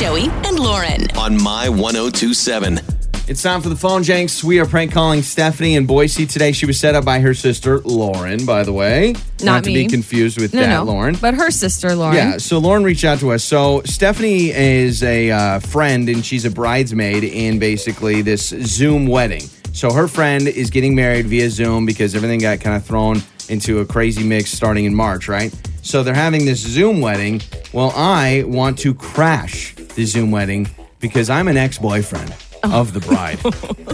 Joey 0.00 0.28
and 0.44 0.58
Lauren. 0.58 1.08
on 1.16 1.40
My 1.40 1.68
1027. 1.68 2.80
It's 3.28 3.42
time 3.42 3.62
for 3.62 3.68
the 3.68 3.76
phone 3.76 4.02
Jenks. 4.02 4.42
We 4.44 4.58
are 4.58 4.66
prank 4.66 4.92
calling 4.92 5.22
Stephanie 5.22 5.76
in 5.76 5.86
Boise 5.86 6.26
today. 6.26 6.52
She 6.52 6.66
was 6.66 6.78
set 6.78 6.94
up 6.94 7.04
by 7.04 7.20
her 7.20 7.32
sister 7.32 7.78
Lauren, 7.80 8.44
by 8.44 8.64
the 8.64 8.72
way. 8.72 9.14
Not 9.40 9.64
to 9.64 9.70
me. 9.70 9.84
be 9.84 9.88
confused 9.88 10.38
with 10.38 10.52
No, 10.52 10.60
that, 10.60 10.68
no. 10.68 10.82
Lauren. 10.82 11.16
But 11.20 11.34
her 11.34 11.50
sister, 11.50 11.94
Lauren. 11.94 12.16
Yeah, 12.16 12.38
so 12.38 12.58
Lauren 12.58 12.82
reached 12.84 13.04
out 13.04 13.20
to 13.20 13.30
us. 13.32 13.44
So 13.44 13.82
Stephanie 13.84 14.50
is 14.50 15.02
a 15.02 15.30
uh, 15.30 15.60
friend 15.60 16.08
and 16.08 16.24
she's 16.26 16.44
a 16.44 16.50
bridesmaid 16.50 17.24
in 17.24 17.58
basically 17.58 18.20
this 18.20 18.48
Zoom 18.48 19.06
wedding. 19.06 19.42
So 19.72 19.92
her 19.92 20.08
friend 20.08 20.46
is 20.48 20.70
getting 20.70 20.94
married 20.94 21.26
via 21.26 21.48
Zoom 21.50 21.86
because 21.86 22.14
everything 22.14 22.40
got 22.40 22.60
kind 22.60 22.76
of 22.76 22.84
thrown 22.84 23.22
into 23.48 23.78
a 23.78 23.86
crazy 23.86 24.24
mix 24.24 24.50
starting 24.50 24.84
in 24.86 24.94
March, 24.94 25.28
right? 25.28 25.54
So 25.82 26.02
they're 26.02 26.14
having 26.14 26.44
this 26.46 26.60
Zoom 26.60 27.00
wedding. 27.00 27.42
Well, 27.72 27.92
I 27.96 28.44
want 28.46 28.78
to 28.80 28.94
crash 28.94 29.74
the 29.94 30.04
Zoom 30.04 30.30
wedding 30.30 30.68
because 31.00 31.30
I'm 31.30 31.48
an 31.48 31.56
ex 31.56 31.78
boyfriend 31.78 32.34
of 32.62 32.92
the 32.92 33.00
bride 33.00 33.38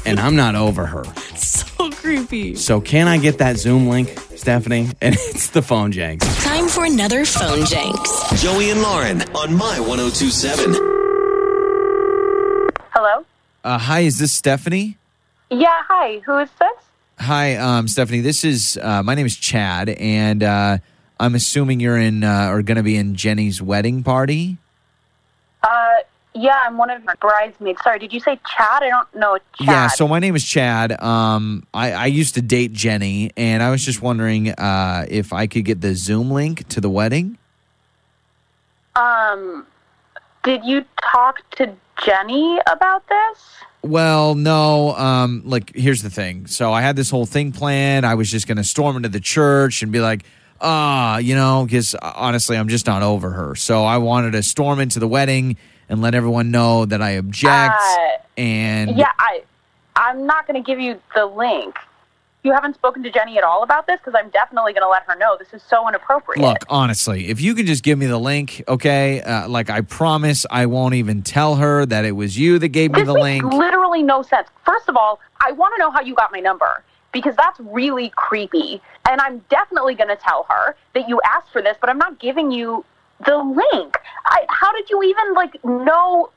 and 0.06 0.18
I'm 0.18 0.36
not 0.36 0.54
over 0.54 0.86
her. 0.86 1.04
So 1.36 1.90
creepy. 1.90 2.54
So 2.56 2.80
can 2.80 3.08
I 3.08 3.18
get 3.18 3.38
that 3.38 3.56
Zoom 3.56 3.88
link, 3.88 4.08
Stephanie? 4.34 4.90
And 5.00 5.14
it's 5.14 5.50
the 5.50 5.62
phone 5.62 5.92
Jenks. 5.92 6.26
Time 6.44 6.68
for 6.68 6.84
another 6.84 7.24
phone 7.24 7.64
Jenks. 7.66 8.42
Joey 8.42 8.70
and 8.70 8.82
Lauren 8.82 9.22
on 9.34 9.54
My 9.54 9.78
1027. 9.80 10.74
Hello? 12.92 13.24
Uh, 13.62 13.78
hi, 13.78 14.00
is 14.00 14.18
this 14.18 14.32
Stephanie? 14.32 14.96
Yeah, 15.50 15.66
hi. 15.88 16.20
Who 16.20 16.38
is 16.38 16.48
this? 16.58 16.76
Hi, 17.18 17.56
um, 17.56 17.88
Stephanie. 17.88 18.20
This 18.20 18.44
is 18.44 18.78
uh, 18.82 19.02
my 19.02 19.14
name 19.14 19.26
is 19.26 19.36
Chad, 19.36 19.88
and 19.88 20.42
uh, 20.42 20.78
I'm 21.18 21.34
assuming 21.34 21.80
you're 21.80 21.98
in 21.98 22.24
uh, 22.24 22.48
or 22.50 22.62
going 22.62 22.76
to 22.76 22.82
be 22.82 22.96
in 22.96 23.14
Jenny's 23.14 23.62
wedding 23.62 24.02
party. 24.02 24.58
Uh, 26.36 26.40
yeah, 26.40 26.60
I'm 26.64 26.76
one 26.76 26.90
of 26.90 27.02
your 27.02 27.14
bridesmaids. 27.16 27.80
Sorry, 27.82 27.98
did 27.98 28.12
you 28.12 28.20
say 28.20 28.38
Chad? 28.56 28.82
I 28.82 28.88
don't 28.88 29.14
know 29.14 29.38
Chad. 29.58 29.66
Yeah. 29.66 29.88
So 29.88 30.06
my 30.08 30.18
name 30.18 30.36
is 30.36 30.44
Chad. 30.44 31.00
Um, 31.02 31.66
I, 31.72 31.92
I 31.92 32.06
used 32.06 32.34
to 32.34 32.42
date 32.42 32.72
Jenny, 32.72 33.30
and 33.36 33.62
I 33.62 33.70
was 33.70 33.84
just 33.84 34.02
wondering 34.02 34.50
uh, 34.50 35.06
if 35.08 35.32
I 35.32 35.46
could 35.46 35.64
get 35.64 35.80
the 35.80 35.94
Zoom 35.94 36.30
link 36.30 36.68
to 36.68 36.80
the 36.80 36.90
wedding. 36.90 37.38
Um, 38.94 39.66
did 40.42 40.64
you 40.64 40.84
talk 41.12 41.48
to 41.52 41.74
Jenny 42.04 42.58
about 42.66 43.06
this? 43.08 43.44
Well, 43.82 44.34
no. 44.34 44.96
Um, 44.96 45.42
like, 45.44 45.74
here's 45.74 46.02
the 46.02 46.10
thing. 46.10 46.46
So 46.46 46.72
I 46.72 46.80
had 46.80 46.96
this 46.96 47.10
whole 47.10 47.26
thing 47.26 47.52
planned. 47.52 48.06
I 48.06 48.14
was 48.14 48.30
just 48.30 48.46
going 48.46 48.56
to 48.56 48.64
storm 48.64 48.96
into 48.96 49.08
the 49.08 49.20
church 49.20 49.82
and 49.82 49.92
be 49.92 50.00
like, 50.00 50.24
ah, 50.60 51.18
you 51.18 51.34
know, 51.34 51.64
because 51.64 51.94
honestly, 51.94 52.56
I'm 52.56 52.68
just 52.68 52.86
not 52.86 53.02
over 53.02 53.30
her. 53.30 53.54
So 53.54 53.84
I 53.84 53.98
wanted 53.98 54.32
to 54.32 54.42
storm 54.42 54.80
into 54.80 54.98
the 54.98 55.06
wedding 55.06 55.56
and 55.88 56.00
let 56.02 56.14
everyone 56.14 56.50
know 56.50 56.84
that 56.84 57.02
I 57.02 57.10
object. 57.10 57.74
Uh, 57.74 58.40
and 58.40 58.96
Yeah, 58.96 59.12
I, 59.18 59.42
I'm 59.94 60.26
not 60.26 60.46
going 60.46 60.62
to 60.62 60.66
give 60.66 60.80
you 60.80 61.00
the 61.14 61.26
link. 61.26 61.76
You 62.42 62.52
haven't 62.52 62.74
spoken 62.74 63.02
to 63.02 63.10
Jenny 63.10 63.38
at 63.38 63.44
all 63.44 63.64
about 63.64 63.88
this 63.88 63.98
because 63.98 64.14
I'm 64.16 64.30
definitely 64.30 64.72
going 64.72 64.82
to 64.82 64.88
let 64.88 65.02
her 65.04 65.16
know. 65.16 65.36
This 65.36 65.52
is 65.52 65.62
so 65.68 65.88
inappropriate. 65.88 66.40
look, 66.40 66.58
honestly, 66.68 67.28
if 67.28 67.40
you 67.40 67.56
could 67.56 67.66
just 67.66 67.82
give 67.82 67.98
me 67.98 68.06
the 68.06 68.18
link, 68.18 68.62
okay? 68.68 69.20
Uh, 69.20 69.48
like, 69.48 69.68
I 69.68 69.80
promise 69.80 70.46
I 70.48 70.66
won't 70.66 70.94
even 70.94 71.22
tell 71.22 71.56
her 71.56 71.84
that 71.86 72.04
it 72.04 72.12
was 72.12 72.38
you 72.38 72.60
that 72.60 72.68
gave 72.68 72.92
me 72.92 73.00
this 73.00 73.08
the 73.08 73.14
makes 73.14 73.42
link. 73.42 73.52
literally 73.52 74.04
no 74.04 74.22
sense. 74.22 74.46
First 74.64 74.88
of 74.88 74.96
all, 74.96 75.18
I 75.40 75.50
want 75.52 75.74
to 75.74 75.80
know 75.80 75.90
how 75.90 76.02
you 76.02 76.14
got 76.14 76.30
my 76.30 76.38
number 76.38 76.84
because 77.10 77.34
that's 77.34 77.58
really 77.58 78.12
creepy. 78.14 78.80
And 79.08 79.20
I'm 79.20 79.38
definitely 79.48 79.94
going 79.96 80.10
to 80.10 80.16
tell 80.16 80.46
her 80.48 80.76
that 80.94 81.08
you 81.08 81.20
asked 81.24 81.50
for 81.50 81.62
this, 81.62 81.76
but 81.80 81.90
I'm 81.90 81.98
not 81.98 82.20
giving 82.20 82.52
you 82.52 82.84
the 83.24 83.36
link. 83.38 83.94
I, 84.26 84.44
how 84.48 84.72
did 84.72 84.90
you 84.90 85.02
even 85.02 85.34
like 85.34 85.64
know 85.64 86.30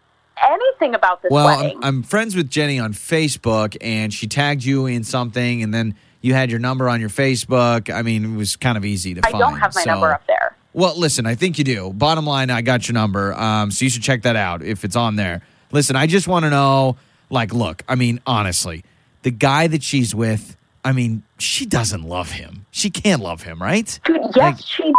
anything 0.49 0.95
about 0.95 1.21
this 1.21 1.31
Well, 1.31 1.45
wedding? 1.45 1.77
I'm, 1.77 1.83
I'm 1.83 2.03
friends 2.03 2.35
with 2.35 2.49
Jenny 2.49 2.79
on 2.79 2.93
Facebook, 2.93 3.75
and 3.81 4.13
she 4.13 4.27
tagged 4.27 4.63
you 4.63 4.85
in 4.85 5.03
something, 5.03 5.63
and 5.63 5.73
then 5.73 5.95
you 6.21 6.33
had 6.33 6.49
your 6.49 6.59
number 6.59 6.87
on 6.89 6.99
your 6.99 7.09
Facebook. 7.09 7.93
I 7.93 8.01
mean, 8.01 8.33
it 8.35 8.37
was 8.37 8.55
kind 8.55 8.77
of 8.77 8.85
easy 8.85 9.13
to 9.15 9.21
I 9.25 9.31
find. 9.31 9.43
I 9.43 9.49
don't 9.49 9.59
have 9.59 9.73
my 9.75 9.81
so- 9.81 9.91
number 9.91 10.11
up 10.13 10.25
there. 10.27 10.55
Well, 10.71 10.97
listen, 10.97 11.25
I 11.25 11.33
think 11.33 11.57
you 11.57 11.63
do. 11.63 11.91
Bottom 11.91 12.27
line, 12.27 12.51
I 12.51 12.61
got 12.61 12.87
your 12.87 12.93
number, 12.93 13.33
um, 13.33 13.71
so 13.71 13.83
you 13.85 13.89
should 13.89 14.03
check 14.03 14.21
that 14.21 14.35
out 14.35 14.61
if 14.61 14.85
it's 14.85 14.95
on 14.95 15.15
there. 15.15 15.41
Listen, 15.71 15.95
I 15.95 16.05
just 16.05 16.27
want 16.27 16.45
to 16.45 16.51
know, 16.51 16.95
like, 17.31 17.51
look, 17.53 17.81
I 17.89 17.95
mean, 17.95 18.21
honestly, 18.27 18.83
the 19.23 19.31
guy 19.31 19.65
that 19.67 19.81
she's 19.81 20.13
with, 20.13 20.55
I 20.85 20.91
mean, 20.91 21.23
she 21.39 21.65
doesn't 21.65 22.03
love 22.03 22.31
him. 22.31 22.67
She 22.69 22.91
can't 22.91 23.19
love 23.21 23.41
him, 23.41 23.59
right? 23.59 23.99
Dude, 24.05 24.17
yes, 24.21 24.37
Like- 24.37 24.59
she 24.63 24.93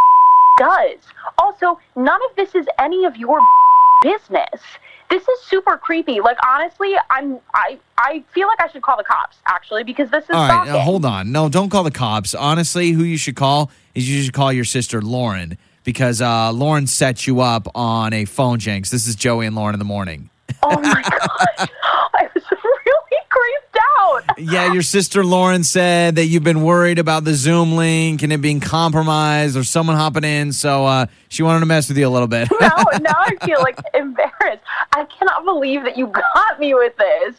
does. 0.61 0.99
Also, 1.39 1.81
none 1.97 2.21
of 2.31 2.37
this 2.37 2.55
is 2.55 2.67
any 2.79 3.05
of 3.07 3.17
your 3.17 3.41
business. 4.03 4.61
This 5.09 5.27
is 5.27 5.41
super 5.43 5.77
creepy. 5.77 6.21
Like 6.21 6.37
honestly, 6.47 6.95
I'm 7.11 7.39
I 7.53 7.79
I 7.99 8.23
feel 8.33 8.47
like 8.47 8.61
I 8.61 8.69
should 8.71 8.83
call 8.83 8.97
the 8.97 9.03
cops 9.05 9.39
actually 9.49 9.83
because 9.83 10.09
this 10.11 10.23
is 10.25 10.31
All 10.31 10.47
right, 10.49 10.67
now 10.69 10.79
hold 10.79 11.05
on. 11.05 11.33
No, 11.33 11.49
don't 11.49 11.69
call 11.71 11.83
the 11.83 11.91
cops. 11.91 12.33
Honestly, 12.35 12.93
who 12.93 13.03
you 13.03 13.17
should 13.17 13.35
call 13.35 13.73
is 13.95 14.09
you 14.09 14.23
should 14.23 14.35
call 14.35 14.53
your 14.53 14.65
sister 14.65 15.03
Lauren 15.03 15.59
because 15.83 16.21
uh, 16.23 16.53
Lauren 16.53 16.87
set 16.87 17.27
you 17.27 17.41
up 17.41 17.67
on 17.75 18.13
a 18.13 18.25
phone 18.25 18.61
Jenks. 18.61 18.91
This 18.91 19.09
is 19.09 19.17
Joey 19.17 19.47
and 19.47 19.57
Lauren 19.57 19.75
in 19.75 19.81
the 19.81 19.85
morning. 19.85 20.31
Oh 20.63 20.79
my 20.81 21.03
god. 21.11 21.71
I 22.15 22.29
was 22.33 22.45
really 22.53 23.21
creeped 23.31 23.79
out. 23.99 24.30
Yeah, 24.41 24.73
your 24.73 24.83
sister 24.83 25.25
Lauren 25.25 25.65
said 25.65 26.17
that 26.17 26.27
you've 26.27 26.43
been 26.45 26.63
worried 26.63 26.99
about 26.99 27.25
the 27.25 27.35
Zoom 27.35 27.73
link 27.77 28.23
and 28.23 28.33
it 28.33 28.41
being 28.41 28.61
compromised 28.61 29.57
or 29.57 29.65
someone 29.65 29.97
hopping 29.97 30.25
in, 30.25 30.53
so 30.53 30.87
uh, 30.87 31.07
she 31.29 31.43
wanted 31.43 31.61
to 31.61 31.67
mess 31.67 31.89
with 31.89 31.99
you 31.99 32.07
a 32.07 32.11
little 32.11 32.29
bit. 32.29 32.49
Now, 32.61 32.77
now 33.01 33.15
I 33.17 33.37
feel 33.45 33.61
like 33.61 33.79
embarrassed. 33.95 34.63
I 34.93 35.05
cannot 35.05 35.45
believe 35.45 35.83
that 35.85 35.97
you 35.97 36.07
got 36.07 36.59
me 36.59 36.75
with 36.75 36.95
this. 36.97 37.37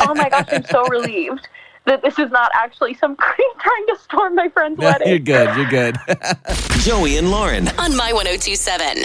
Oh 0.00 0.14
my 0.14 0.28
gosh, 0.28 0.48
I'm 0.50 0.64
so 0.64 0.84
relieved 0.86 1.46
that 1.86 2.02
this 2.02 2.18
is 2.18 2.30
not 2.30 2.50
actually 2.54 2.94
some 2.94 3.14
creep 3.16 3.58
trying 3.60 3.86
to 3.88 3.96
storm 4.02 4.34
my 4.34 4.48
friend's 4.48 4.78
wedding. 4.78 5.08
you're 5.08 5.18
good. 5.18 5.56
You're 5.56 5.68
good. 5.70 5.96
Joey 6.80 7.18
and 7.18 7.30
Lauren. 7.30 7.68
On 7.78 7.94
My 7.96 8.12
1027. 8.12 9.04